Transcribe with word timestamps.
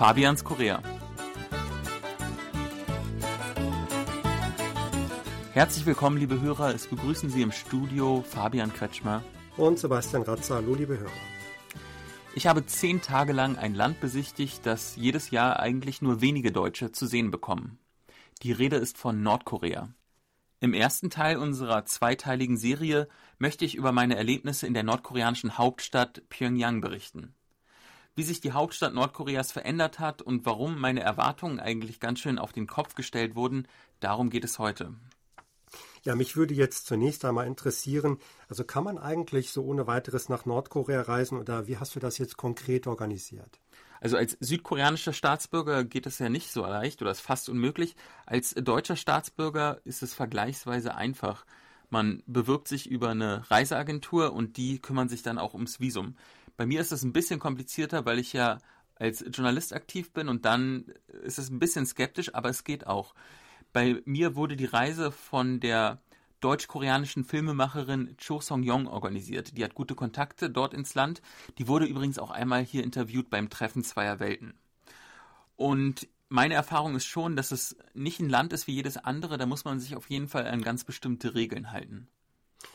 Fabians 0.00 0.42
Korea. 0.44 0.82
Herzlich 5.52 5.84
willkommen, 5.84 6.16
liebe 6.16 6.40
Hörer. 6.40 6.74
Es 6.74 6.86
begrüßen 6.86 7.28
Sie 7.28 7.42
im 7.42 7.52
Studio 7.52 8.24
Fabian 8.26 8.72
Kretschmer 8.72 9.22
und 9.58 9.78
Sebastian 9.78 10.22
Ratzer. 10.22 10.54
Hallo, 10.54 10.74
liebe 10.74 10.98
Hörer. 10.98 11.10
Ich 12.34 12.46
habe 12.46 12.64
zehn 12.64 13.02
Tage 13.02 13.34
lang 13.34 13.58
ein 13.58 13.74
Land 13.74 14.00
besichtigt, 14.00 14.64
das 14.64 14.96
jedes 14.96 15.30
Jahr 15.32 15.60
eigentlich 15.60 16.00
nur 16.00 16.22
wenige 16.22 16.50
Deutsche 16.50 16.92
zu 16.92 17.04
sehen 17.04 17.30
bekommen. 17.30 17.78
Die 18.40 18.52
Rede 18.52 18.76
ist 18.76 18.96
von 18.96 19.22
Nordkorea. 19.22 19.90
Im 20.60 20.72
ersten 20.72 21.10
Teil 21.10 21.36
unserer 21.36 21.84
zweiteiligen 21.84 22.56
Serie 22.56 23.06
möchte 23.36 23.66
ich 23.66 23.74
über 23.74 23.92
meine 23.92 24.16
Erlebnisse 24.16 24.66
in 24.66 24.72
der 24.72 24.82
nordkoreanischen 24.82 25.58
Hauptstadt 25.58 26.22
Pyongyang 26.30 26.80
berichten 26.80 27.34
wie 28.16 28.22
sich 28.22 28.40
die 28.40 28.52
Hauptstadt 28.52 28.94
Nordkoreas 28.94 29.52
verändert 29.52 29.98
hat 29.98 30.22
und 30.22 30.44
warum 30.46 30.78
meine 30.78 31.00
Erwartungen 31.00 31.60
eigentlich 31.60 32.00
ganz 32.00 32.20
schön 32.20 32.38
auf 32.38 32.52
den 32.52 32.66
Kopf 32.66 32.94
gestellt 32.94 33.34
wurden, 33.34 33.66
darum 34.00 34.30
geht 34.30 34.44
es 34.44 34.58
heute. 34.58 34.94
Ja, 36.02 36.16
mich 36.16 36.34
würde 36.36 36.54
jetzt 36.54 36.86
zunächst 36.86 37.24
einmal 37.24 37.46
interessieren, 37.46 38.18
also 38.48 38.64
kann 38.64 38.84
man 38.84 38.96
eigentlich 38.96 39.50
so 39.50 39.62
ohne 39.62 39.86
weiteres 39.86 40.28
nach 40.28 40.46
Nordkorea 40.46 41.02
reisen 41.02 41.38
oder 41.38 41.66
wie 41.66 41.76
hast 41.76 41.94
du 41.94 42.00
das 42.00 42.18
jetzt 42.18 42.36
konkret 42.36 42.86
organisiert? 42.86 43.60
Also 44.00 44.16
als 44.16 44.36
südkoreanischer 44.40 45.12
Staatsbürger 45.12 45.84
geht 45.84 46.06
es 46.06 46.18
ja 46.18 46.30
nicht 46.30 46.50
so 46.50 46.62
leicht 46.62 47.02
oder 47.02 47.10
ist 47.10 47.20
fast 47.20 47.50
unmöglich. 47.50 47.96
Als 48.24 48.54
deutscher 48.54 48.96
Staatsbürger 48.96 49.80
ist 49.84 50.02
es 50.02 50.14
vergleichsweise 50.14 50.94
einfach. 50.94 51.44
Man 51.90 52.22
bewirbt 52.26 52.66
sich 52.66 52.88
über 52.88 53.10
eine 53.10 53.50
Reiseagentur 53.50 54.32
und 54.32 54.56
die 54.56 54.78
kümmern 54.78 55.10
sich 55.10 55.22
dann 55.22 55.38
auch 55.38 55.52
ums 55.52 55.80
Visum. 55.80 56.16
Bei 56.60 56.66
mir 56.66 56.82
ist 56.82 56.92
es 56.92 57.02
ein 57.04 57.14
bisschen 57.14 57.40
komplizierter, 57.40 58.04
weil 58.04 58.18
ich 58.18 58.34
ja 58.34 58.58
als 58.94 59.24
Journalist 59.32 59.72
aktiv 59.72 60.12
bin 60.12 60.28
und 60.28 60.44
dann 60.44 60.92
ist 61.22 61.38
es 61.38 61.48
ein 61.48 61.58
bisschen 61.58 61.86
skeptisch, 61.86 62.34
aber 62.34 62.50
es 62.50 62.64
geht 62.64 62.86
auch. 62.86 63.14
Bei 63.72 64.02
mir 64.04 64.36
wurde 64.36 64.56
die 64.56 64.66
Reise 64.66 65.10
von 65.10 65.60
der 65.60 66.02
deutsch-koreanischen 66.40 67.24
Filmemacherin 67.24 68.14
Cho 68.18 68.42
Song-yong 68.42 68.88
organisiert. 68.88 69.56
Die 69.56 69.64
hat 69.64 69.74
gute 69.74 69.94
Kontakte 69.94 70.50
dort 70.50 70.74
ins 70.74 70.94
Land. 70.94 71.22
Die 71.56 71.66
wurde 71.66 71.86
übrigens 71.86 72.18
auch 72.18 72.30
einmal 72.30 72.62
hier 72.62 72.84
interviewt 72.84 73.30
beim 73.30 73.48
Treffen 73.48 73.82
zweier 73.82 74.20
Welten. 74.20 74.52
Und 75.56 76.08
meine 76.28 76.52
Erfahrung 76.52 76.94
ist 76.94 77.06
schon, 77.06 77.36
dass 77.36 77.52
es 77.52 77.74
nicht 77.94 78.20
ein 78.20 78.28
Land 78.28 78.52
ist 78.52 78.66
wie 78.66 78.74
jedes 78.74 78.98
andere. 78.98 79.38
Da 79.38 79.46
muss 79.46 79.64
man 79.64 79.80
sich 79.80 79.96
auf 79.96 80.10
jeden 80.10 80.28
Fall 80.28 80.46
an 80.46 80.60
ganz 80.60 80.84
bestimmte 80.84 81.34
Regeln 81.34 81.72
halten. 81.72 82.08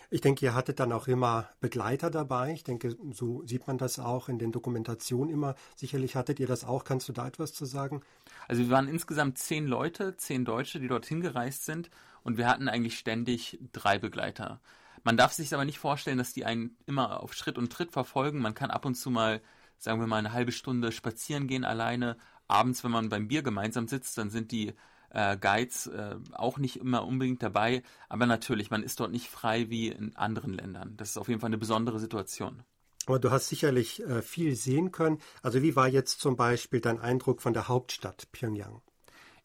Ich 0.10 0.22
denke, 0.22 0.46
ihr 0.46 0.54
hattet 0.54 0.80
dann 0.80 0.92
auch 0.92 1.08
immer 1.08 1.50
Begleiter 1.60 2.10
dabei. 2.10 2.54
Ich 2.54 2.64
denke, 2.64 2.96
so 3.12 3.46
sieht 3.46 3.68
man 3.68 3.78
das 3.78 4.00
auch 4.00 4.30
in 4.30 4.40
den 4.40 4.52
Dokumentationen 4.52 5.34
immer. 5.34 5.56
Sicherlich 5.76 6.16
hattet 6.16 6.40
ihr 6.40 6.48
das 6.48 6.64
auch. 6.64 6.84
Kannst 6.84 7.10
du 7.10 7.14
da 7.14 7.28
etwas 7.28 7.54
zu 7.54 7.66
sagen? 7.66 8.02
Also 8.48 8.64
wir 8.64 8.70
waren 8.70 8.88
insgesamt 8.88 9.38
zehn 9.38 9.66
Leute, 9.66 10.16
zehn 10.18 10.46
Deutsche, 10.46 10.80
die 10.80 10.88
dorthin 10.88 11.22
gereist 11.22 11.66
sind 11.66 11.90
und 12.24 12.38
wir 12.38 12.48
hatten 12.48 12.70
eigentlich 12.70 12.98
ständig 12.98 13.60
drei 13.72 13.98
Begleiter. 14.00 14.62
Man 15.04 15.18
darf 15.18 15.34
sich 15.34 15.54
aber 15.54 15.66
nicht 15.66 15.78
vorstellen, 15.78 16.18
dass 16.18 16.34
die 16.34 16.46
einen 16.46 16.76
immer 16.88 17.22
auf 17.22 17.34
Schritt 17.34 17.58
und 17.58 17.72
Tritt 17.72 17.92
verfolgen. 17.92 18.40
Man 18.40 18.56
kann 18.56 18.72
ab 18.72 18.86
und 18.86 18.96
zu 18.96 19.12
mal, 19.12 19.42
sagen 19.78 20.00
wir 20.00 20.08
mal, 20.08 20.18
eine 20.18 20.34
halbe 20.34 20.52
Stunde 20.52 20.92
spazieren 20.92 21.48
gehen 21.48 21.64
alleine. 21.64 22.18
Abends, 22.48 22.84
wenn 22.84 22.92
man 22.92 23.10
beim 23.10 23.28
Bier 23.28 23.44
gemeinsam 23.44 23.88
sitzt, 23.88 24.18
dann 24.18 24.32
sind 24.32 24.52
die 24.52 24.74
äh, 25.16 25.38
Guides 25.38 25.88
äh, 25.88 26.18
auch 26.34 26.58
nicht 26.58 26.78
immer 26.78 27.06
unbedingt 27.06 27.42
dabei. 27.42 27.82
Aber 28.10 28.26
natürlich, 28.26 28.70
man 28.70 28.84
ist 28.84 29.00
dort 29.00 29.12
nicht 29.12 29.28
frei 29.28 29.70
wie 29.70 29.88
in 29.88 30.16
anderen 30.16 30.54
Ländern. 30.54 30.96
Das 30.98 31.12
ist 31.12 31.18
auf 31.18 31.30
jeden 31.30 31.40
Fall 31.40 31.48
eine 31.48 31.58
besondere 31.58 32.00
Situation. 32.00 32.64
Aber 33.08 33.20
du 33.20 33.32
hast 33.32 33.48
sicherlich 33.48 34.04
äh, 34.04 34.22
viel 34.22 34.56
sehen 34.56 34.92
können. 34.92 35.20
Also 35.42 35.62
wie 35.62 35.76
war 35.76 35.88
jetzt 35.88 36.20
zum 36.20 36.36
Beispiel 36.36 36.82
dein 36.82 37.00
Eindruck 37.00 37.42
von 37.42 37.54
der 37.54 37.68
Hauptstadt 37.68 38.32
Pyongyang? 38.32 38.82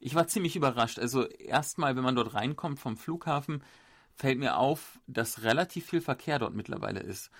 Ich 0.01 0.15
war 0.15 0.27
ziemlich 0.27 0.57
überrascht. 0.57 0.99
Also 0.99 1.27
erstmal, 1.27 1.95
wenn 1.95 2.03
man 2.03 2.17
dort 2.17 2.35
reinkommt 2.35 2.81
vom 2.81 2.97
Flughafen, 2.97 3.63
fällt 4.17 4.39
mir 4.39 4.57
auf, 4.57 4.99
dass 5.07 5.43
relativ 5.43 5.87
viel 5.87 6.01
Verkehr 6.01 6.39
dort 6.39 6.55
mittlerweile 6.55 7.01
ist 7.01 7.31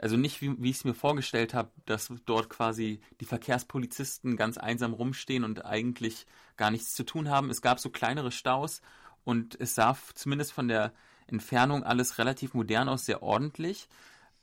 also 0.00 0.16
nicht 0.16 0.40
wie, 0.40 0.54
wie 0.62 0.70
ich 0.70 0.78
es 0.78 0.84
mir 0.84 0.94
vorgestellt 0.94 1.54
habe, 1.54 1.70
dass 1.86 2.12
dort 2.24 2.48
quasi 2.48 3.00
die 3.20 3.26
Verkehrspolizisten 3.26 4.36
ganz 4.36 4.56
einsam 4.58 4.94
rumstehen 4.94 5.44
und 5.44 5.64
eigentlich 5.64 6.26
gar 6.56 6.70
nichts 6.70 6.94
zu 6.94 7.04
tun 7.04 7.28
haben. 7.28 7.50
Es 7.50 7.62
gab 7.62 7.80
so 7.80 7.90
kleinere 7.90 8.32
Staus 8.32 8.80
und 9.24 9.60
es 9.60 9.74
sah 9.74 9.96
zumindest 10.14 10.52
von 10.52 10.68
der 10.68 10.92
Entfernung 11.26 11.84
alles 11.84 12.18
relativ 12.18 12.54
modern 12.54 12.88
aus, 12.88 13.04
sehr 13.04 13.22
ordentlich 13.22 13.88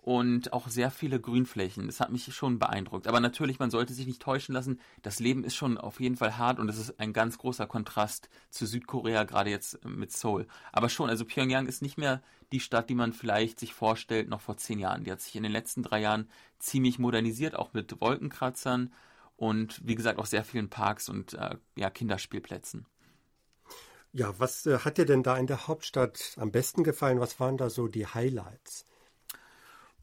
und 0.07 0.53
auch 0.53 0.69
sehr 0.69 0.89
viele 0.89 1.19
Grünflächen. 1.19 1.87
Das 1.87 1.99
hat 1.99 2.13
mich 2.13 2.33
schon 2.33 2.59
beeindruckt. 2.59 3.07
Aber 3.07 3.19
natürlich, 3.19 3.59
man 3.59 3.71
sollte 3.71 3.91
sich 3.91 4.07
nicht 4.07 4.21
täuschen 4.21 4.55
lassen. 4.55 4.79
Das 5.01 5.19
Leben 5.19 5.43
ist 5.43 5.57
schon 5.57 5.77
auf 5.77 5.99
jeden 5.99 6.15
Fall 6.15 6.37
hart 6.37 6.59
und 6.59 6.69
es 6.69 6.77
ist 6.77 6.97
ein 6.97 7.11
ganz 7.11 7.37
großer 7.37 7.67
Kontrast 7.67 8.29
zu 8.49 8.65
Südkorea, 8.65 9.25
gerade 9.25 9.49
jetzt 9.49 9.83
mit 9.83 10.13
Seoul. 10.13 10.47
Aber 10.71 10.87
schon, 10.87 11.09
also 11.09 11.25
Pyongyang 11.25 11.67
ist 11.67 11.81
nicht 11.81 11.97
mehr 11.97 12.21
die 12.53 12.61
Stadt, 12.61 12.89
die 12.89 12.95
man 12.95 13.11
vielleicht 13.11 13.59
sich 13.59 13.73
vorstellt, 13.73 14.29
noch 14.29 14.39
vor 14.39 14.55
zehn 14.55 14.79
Jahren. 14.79 15.03
Die 15.03 15.11
hat 15.11 15.19
sich 15.19 15.35
in 15.35 15.43
den 15.43 15.51
letzten 15.51 15.83
drei 15.83 15.99
Jahren 15.99 16.29
ziemlich 16.57 16.99
modernisiert, 16.99 17.57
auch 17.57 17.73
mit 17.73 17.99
Wolkenkratzern 17.99 18.93
und 19.35 19.85
wie 19.85 19.95
gesagt 19.95 20.19
auch 20.19 20.25
sehr 20.25 20.45
vielen 20.45 20.69
Parks 20.69 21.09
und 21.09 21.33
äh, 21.33 21.57
ja, 21.75 21.89
Kinderspielplätzen. 21.89 22.85
Ja, 24.13 24.33
was 24.39 24.65
äh, 24.67 24.79
hat 24.79 24.99
dir 24.99 25.05
denn 25.05 25.23
da 25.23 25.35
in 25.35 25.47
der 25.47 25.67
Hauptstadt 25.67 26.37
am 26.37 26.53
besten 26.53 26.85
gefallen? 26.85 27.19
Was 27.19 27.41
waren 27.41 27.57
da 27.57 27.69
so 27.69 27.89
die 27.89 28.07
Highlights? 28.07 28.85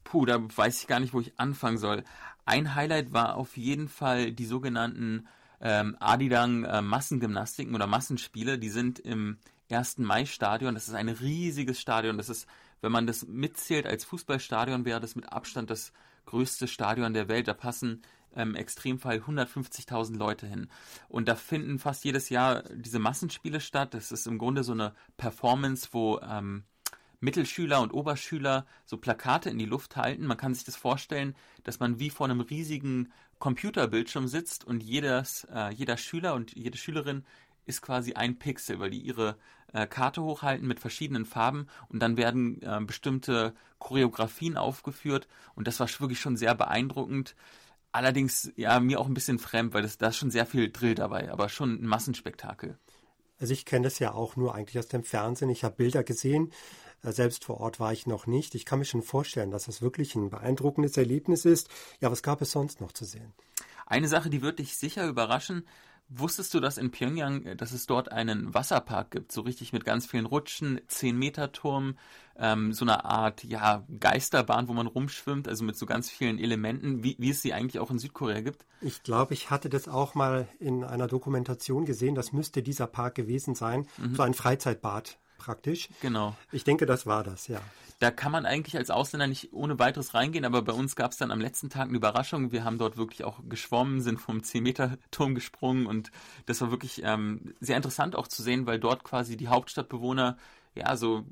Puh, 0.05 0.25
da 0.25 0.39
weiß 0.39 0.81
ich 0.81 0.87
gar 0.87 1.01
nicht, 1.01 1.13
wo 1.13 1.19
ich 1.19 1.37
anfangen 1.37 1.77
soll. 1.77 2.03
Ein 2.45 2.75
Highlight 2.75 3.11
war 3.11 3.35
auf 3.35 3.57
jeden 3.57 3.89
Fall 3.89 4.31
die 4.31 4.45
sogenannten 4.45 5.27
ähm, 5.59 5.97
Adidang 5.99 6.63
äh, 6.63 6.81
Massengymnastiken 6.81 7.73
oder 7.75 7.87
Massenspiele. 7.87 8.59
Die 8.59 8.69
sind 8.69 8.99
im 8.99 9.37
1. 9.71 9.97
Mai-Stadion. 9.97 10.75
Das 10.75 10.87
ist 10.87 10.93
ein 10.93 11.09
riesiges 11.09 11.81
Stadion. 11.81 12.17
Das 12.17 12.29
ist, 12.29 12.47
wenn 12.81 12.91
man 12.91 13.07
das 13.07 13.25
mitzählt 13.25 13.87
als 13.87 14.05
Fußballstadion, 14.05 14.85
wäre 14.85 15.01
das 15.01 15.15
mit 15.15 15.33
Abstand 15.33 15.71
das 15.71 15.91
größte 16.27 16.67
Stadion 16.67 17.13
der 17.13 17.27
Welt. 17.27 17.47
Da 17.47 17.55
passen 17.55 18.03
im 18.35 18.49
ähm, 18.49 18.55
Extremfall 18.55 19.17
150.000 19.17 20.17
Leute 20.17 20.45
hin. 20.45 20.69
Und 21.07 21.27
da 21.27 21.35
finden 21.35 21.79
fast 21.79 22.05
jedes 22.05 22.29
Jahr 22.29 22.61
diese 22.75 22.99
Massenspiele 22.99 23.59
statt. 23.59 23.95
Das 23.95 24.11
ist 24.11 24.27
im 24.27 24.37
Grunde 24.37 24.63
so 24.63 24.73
eine 24.73 24.93
Performance, 25.17 25.89
wo 25.93 26.19
ähm, 26.19 26.63
Mittelschüler 27.19 27.81
und 27.81 27.93
Oberschüler 27.93 28.65
so 28.85 28.97
Plakate 28.97 29.49
in 29.49 29.57
die 29.57 29.65
Luft 29.65 29.95
halten. 29.95 30.25
Man 30.25 30.37
kann 30.37 30.53
sich 30.53 30.63
das 30.63 30.75
vorstellen, 30.75 31.35
dass 31.63 31.79
man 31.79 31.99
wie 31.99 32.09
vor 32.09 32.25
einem 32.25 32.41
riesigen 32.41 33.11
Computerbildschirm 33.39 34.27
sitzt 34.27 34.65
und 34.65 34.83
jedes, 34.83 35.47
äh, 35.53 35.69
jeder 35.73 35.97
Schüler 35.97 36.35
und 36.35 36.55
jede 36.55 36.77
Schülerin 36.77 37.25
ist 37.65 37.81
quasi 37.81 38.13
ein 38.13 38.37
Pixel, 38.37 38.79
weil 38.79 38.91
die 38.91 38.99
ihre 38.99 39.37
äh, 39.73 39.87
Karte 39.87 40.21
hochhalten 40.23 40.67
mit 40.67 40.79
verschiedenen 40.79 41.25
Farben 41.25 41.67
und 41.89 41.99
dann 41.99 42.17
werden 42.17 42.61
äh, 42.61 42.79
bestimmte 42.81 43.53
Choreografien 43.79 44.57
aufgeführt 44.57 45.27
und 45.55 45.67
das 45.67 45.79
war 45.79 45.89
wirklich 45.99 46.19
schon 46.19 46.37
sehr 46.37 46.55
beeindruckend. 46.55 47.35
Allerdings 47.91 48.51
ja 48.55 48.79
mir 48.79 48.99
auch 48.99 49.07
ein 49.07 49.13
bisschen 49.13 49.39
fremd, 49.39 49.73
weil 49.73 49.81
das, 49.81 49.97
da 49.97 50.09
ist 50.09 50.17
schon 50.17 50.31
sehr 50.31 50.45
viel 50.45 50.71
Drill 50.71 50.95
dabei, 50.95 51.31
aber 51.31 51.49
schon 51.49 51.81
ein 51.81 51.87
Massenspektakel. 51.87 52.77
Also 53.37 53.53
ich 53.53 53.65
kenne 53.65 53.85
das 53.85 53.99
ja 53.99 54.13
auch 54.13 54.35
nur 54.35 54.55
eigentlich 54.55 54.79
aus 54.79 54.87
dem 54.87 55.03
Fernsehen. 55.03 55.49
Ich 55.49 55.63
habe 55.63 55.75
Bilder 55.75 56.03
gesehen. 56.03 56.51
Selbst 57.11 57.45
vor 57.45 57.59
Ort 57.59 57.79
war 57.79 57.93
ich 57.93 58.07
noch 58.07 58.27
nicht. 58.27 58.55
Ich 58.55 58.65
kann 58.65 58.79
mir 58.79 58.85
schon 58.85 59.01
vorstellen, 59.01 59.51
dass 59.51 59.65
das 59.65 59.81
wirklich 59.81 60.15
ein 60.15 60.29
beeindruckendes 60.29 60.97
Erlebnis 60.97 61.45
ist. 61.45 61.69
Ja, 61.99 62.11
was 62.11 62.23
gab 62.23 62.41
es 62.41 62.51
sonst 62.51 62.81
noch 62.81 62.91
zu 62.91 63.05
sehen? 63.05 63.33
Eine 63.85 64.07
Sache, 64.07 64.29
die 64.29 64.41
wird 64.41 64.59
dich 64.59 64.75
sicher 64.75 65.07
überraschen. 65.07 65.65
Wusstest 66.07 66.53
du, 66.53 66.59
dass 66.59 66.77
in 66.77 66.91
Pyongyang, 66.91 67.43
äh, 67.43 67.55
dass 67.55 67.71
es 67.71 67.87
dort 67.87 68.11
einen 68.11 68.53
Wasserpark 68.53 69.09
gibt, 69.09 69.31
so 69.31 69.41
richtig 69.41 69.73
mit 69.73 69.85
ganz 69.85 70.05
vielen 70.05 70.27
Rutschen, 70.27 70.79
10 70.87 71.17
Meter 71.17 71.51
Turm, 71.51 71.97
ähm, 72.37 72.73
so 72.73 72.85
eine 72.85 73.05
Art 73.05 73.43
ja 73.43 73.83
Geisterbahn, 73.99 74.67
wo 74.67 74.73
man 74.73 74.85
rumschwimmt, 74.85 75.47
also 75.47 75.63
mit 75.63 75.75
so 75.75 75.87
ganz 75.87 76.11
vielen 76.11 76.37
Elementen, 76.37 77.03
wie, 77.03 77.15
wie 77.17 77.31
es 77.31 77.41
sie 77.41 77.53
eigentlich 77.53 77.79
auch 77.79 77.89
in 77.89 77.97
Südkorea 77.97 78.41
gibt? 78.41 78.65
Ich 78.81 79.01
glaube, 79.01 79.33
ich 79.33 79.49
hatte 79.49 79.69
das 79.69 79.87
auch 79.87 80.13
mal 80.13 80.47
in 80.59 80.83
einer 80.83 81.07
Dokumentation 81.07 81.85
gesehen. 81.85 82.13
Das 82.13 82.33
müsste 82.33 82.61
dieser 82.61 82.85
Park 82.85 83.15
gewesen 83.15 83.55
sein, 83.55 83.87
mhm. 83.97 84.15
so 84.15 84.21
ein 84.21 84.35
Freizeitbad 84.35 85.17
praktisch. 85.45 85.89
Genau. 86.01 86.35
Ich 86.51 86.63
denke, 86.63 86.85
das 86.85 87.05
war 87.05 87.23
das, 87.23 87.47
ja. 87.47 87.61
Da 87.99 88.11
kann 88.11 88.31
man 88.31 88.45
eigentlich 88.45 88.75
als 88.75 88.89
Ausländer 88.89 89.27
nicht 89.27 89.53
ohne 89.53 89.79
weiteres 89.79 90.13
reingehen, 90.13 90.43
aber 90.43 90.61
bei 90.63 90.73
uns 90.73 90.95
gab 90.95 91.11
es 91.11 91.17
dann 91.17 91.31
am 91.31 91.39
letzten 91.39 91.69
Tag 91.69 91.87
eine 91.87 91.97
Überraschung. 91.97 92.51
Wir 92.51 92.63
haben 92.63 92.77
dort 92.77 92.97
wirklich 92.97 93.23
auch 93.23 93.39
geschwommen, 93.47 94.01
sind 94.01 94.19
vom 94.19 94.39
10-Meter-Turm 94.39 95.35
gesprungen 95.35 95.85
und 95.85 96.11
das 96.45 96.59
war 96.61 96.71
wirklich 96.71 97.03
ähm, 97.03 97.53
sehr 97.61 97.77
interessant 97.77 98.15
auch 98.15 98.27
zu 98.27 98.43
sehen, 98.43 98.65
weil 98.65 98.79
dort 98.79 99.03
quasi 99.03 99.37
die 99.37 99.47
Hauptstadtbewohner 99.47 100.37
ja 100.73 100.97
so 100.97 101.25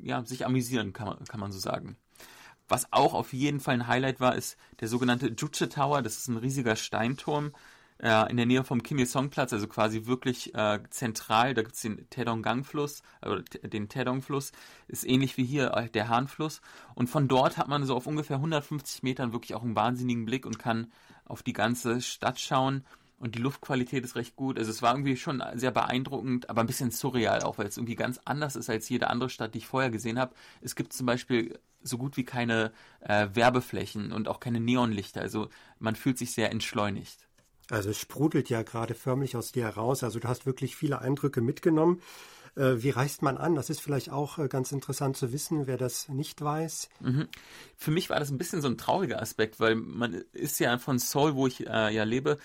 ja, 0.00 0.24
sich 0.24 0.46
amüsieren, 0.46 0.92
kann 0.92 1.08
man, 1.08 1.24
kann 1.24 1.40
man 1.40 1.52
so 1.52 1.58
sagen. 1.58 1.96
Was 2.68 2.92
auch 2.92 3.14
auf 3.14 3.32
jeden 3.32 3.60
Fall 3.60 3.74
ein 3.74 3.86
Highlight 3.88 4.20
war, 4.20 4.36
ist 4.36 4.56
der 4.78 4.88
sogenannte 4.88 5.34
Juche 5.36 5.68
Tower. 5.68 6.02
Das 6.02 6.16
ist 6.16 6.28
ein 6.28 6.36
riesiger 6.36 6.76
Steinturm, 6.76 7.52
äh, 8.02 8.30
in 8.30 8.36
der 8.36 8.46
Nähe 8.46 8.64
vom 8.64 8.82
Kim 8.82 8.98
Il-sung-Platz, 8.98 9.52
also 9.52 9.66
quasi 9.66 10.06
wirklich 10.06 10.54
äh, 10.54 10.80
zentral. 10.90 11.54
Da 11.54 11.62
gibt 11.62 11.74
es 11.74 11.82
den 11.82 12.08
Taedong-Gang-Fluss, 12.10 13.02
oder 13.22 13.42
den 13.42 13.88
Taedong-Fluss, 13.88 14.52
ist 14.88 15.06
ähnlich 15.06 15.36
wie 15.36 15.44
hier 15.44 15.74
äh, 15.74 15.88
der 15.88 16.08
Han-Fluss. 16.08 16.60
Und 16.94 17.08
von 17.08 17.28
dort 17.28 17.58
hat 17.58 17.68
man 17.68 17.84
so 17.84 17.94
auf 17.94 18.06
ungefähr 18.06 18.36
150 18.36 19.02
Metern 19.02 19.32
wirklich 19.32 19.54
auch 19.54 19.62
einen 19.62 19.76
wahnsinnigen 19.76 20.24
Blick 20.24 20.46
und 20.46 20.58
kann 20.58 20.90
auf 21.24 21.42
die 21.42 21.52
ganze 21.52 22.00
Stadt 22.00 22.40
schauen. 22.40 22.84
und 23.18 23.34
die 23.34 23.38
Luftqualität 23.40 24.02
ist 24.02 24.16
recht 24.16 24.34
gut. 24.34 24.58
Also 24.58 24.70
es 24.70 24.80
war 24.80 24.94
irgendwie 24.94 25.16
schon 25.16 25.42
sehr 25.54 25.70
beeindruckend, 25.70 26.48
aber 26.48 26.62
ein 26.62 26.66
bisschen 26.66 26.90
surreal 26.90 27.42
auch, 27.42 27.58
weil 27.58 27.66
es 27.66 27.76
irgendwie 27.76 27.94
ganz 27.94 28.18
anders 28.24 28.56
ist 28.56 28.70
als 28.70 28.88
jede 28.88 29.08
andere 29.08 29.28
Stadt, 29.28 29.54
die 29.54 29.58
ich 29.58 29.66
vorher 29.66 29.90
gesehen 29.90 30.18
habe. 30.18 30.34
Es 30.62 30.74
gibt 30.74 30.94
zum 30.94 31.04
Beispiel 31.04 31.58
so 31.82 31.98
gut 31.98 32.16
wie 32.16 32.24
keine 32.24 32.72
äh, 33.00 33.28
Werbeflächen 33.34 34.12
und 34.12 34.26
auch 34.26 34.40
keine 34.40 34.58
Neonlichter. 34.58 35.20
Also 35.20 35.50
man 35.78 35.96
fühlt 35.96 36.16
sich 36.16 36.32
sehr 36.32 36.50
entschleunigt. 36.50 37.28
Also 37.70 37.90
es 37.90 37.98
sprudelt 37.98 38.50
ja 38.50 38.62
gerade 38.62 38.94
förmlich 38.94 39.36
aus 39.36 39.52
dir 39.52 39.64
heraus. 39.64 40.02
Also 40.02 40.18
du 40.18 40.28
hast 40.28 40.46
wirklich 40.46 40.76
viele 40.76 41.00
Eindrücke 41.00 41.40
mitgenommen. 41.40 42.00
Äh, 42.56 42.82
wie 42.82 42.90
reist 42.90 43.22
man 43.22 43.36
an? 43.36 43.54
Das 43.54 43.70
ist 43.70 43.80
vielleicht 43.80 44.10
auch 44.10 44.38
äh, 44.38 44.48
ganz 44.48 44.72
interessant 44.72 45.16
zu 45.16 45.32
wissen, 45.32 45.66
wer 45.66 45.76
das 45.76 46.08
nicht 46.08 46.42
weiß. 46.42 46.88
Mhm. 47.00 47.28
Für 47.76 47.90
mich 47.90 48.10
war 48.10 48.18
das 48.18 48.30
ein 48.30 48.38
bisschen 48.38 48.60
so 48.60 48.68
ein 48.68 48.78
trauriger 48.78 49.22
Aspekt, 49.22 49.60
weil 49.60 49.76
man 49.76 50.14
ist 50.32 50.58
ja 50.58 50.76
von 50.78 50.98
Seoul, 50.98 51.34
wo 51.34 51.46
ich 51.46 51.66
äh, 51.66 51.94
ja 51.94 52.04
lebe, 52.04 52.38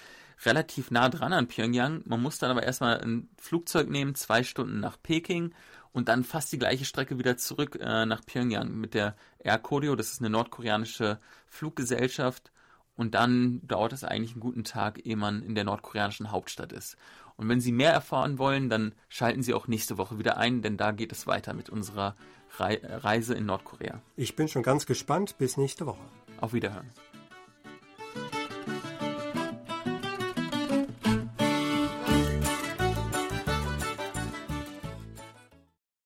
relativ 0.45 0.92
nah 0.92 1.10
dran 1.10 1.33
an 1.33 1.48
Pyongyang. 1.48 2.04
Man 2.06 2.22
muss 2.22 2.38
dann 2.38 2.51
aber 2.51 2.63
erstmal 2.63 3.00
ein 3.01 3.30
Flugzeug 3.38 3.89
nehmen, 3.89 4.16
zwei 4.16 4.44
Stunden 4.44 4.80
nach 4.80 5.01
Peking 5.01 5.54
und 5.92 6.10
dann 6.10 6.24
fast 6.24 6.51
die 6.51 6.60
gleiche 6.60 6.86
Strecke 6.86 7.18
wieder 7.18 7.38
zurück 7.38 7.80
äh, 7.81 8.06
nach 8.06 8.24
Pyongyang 8.25 8.75
mit 8.75 8.94
der 8.94 9.16
Air 9.39 9.60
Koryo. 9.60 9.95
Das 9.95 10.12
ist 10.12 10.19
eine 10.19 10.30
nordkoreanische 10.30 11.19
Fluggesellschaft. 11.48 12.51
Und 12.95 13.13
dann 13.13 13.62
dauert 13.68 13.94
es 13.94 14.03
eigentlich 14.03 14.31
einen 14.31 14.42
guten 14.42 14.63
Tag, 14.63 15.06
ehe 15.06 15.18
man 15.18 15.44
in 15.44 15.56
der 15.56 15.65
nordkoreanischen 15.65 16.31
Hauptstadt 16.31 16.71
ist. 16.71 16.97
Und 17.36 17.50
wenn 17.50 17.59
Sie 17.59 17.71
mehr 17.71 17.92
erfahren 17.92 18.39
wollen, 18.39 18.69
dann 18.69 18.94
schalten 19.09 19.44
Sie 19.44 19.53
auch 19.53 19.68
nächste 19.68 19.97
Woche 19.97 20.18
wieder 20.18 20.38
ein, 20.38 20.62
denn 20.62 20.77
da 20.77 20.92
geht 20.92 21.12
es 21.12 21.27
weiter 21.27 21.53
mit 21.53 21.69
unserer 21.69 22.15
Reise 22.57 23.33
in 23.33 23.45
Nordkorea. 23.45 24.01
Ich 24.15 24.36
bin 24.36 24.47
schon 24.47 24.63
ganz 24.63 24.86
gespannt. 24.86 25.38
Bis 25.38 25.57
nächste 25.57 25.86
Woche. 25.86 26.03
Auf 26.39 26.53
Wiederhören. 26.53 26.89